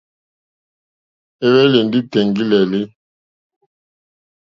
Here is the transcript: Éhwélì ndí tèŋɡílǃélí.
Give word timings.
Éhwélì 1.45 1.79
ndí 1.87 1.99
tèŋɡílǃélí. 2.11 2.81